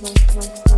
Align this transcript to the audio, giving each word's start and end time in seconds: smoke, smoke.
smoke, 0.00 0.18
smoke. 0.30 0.69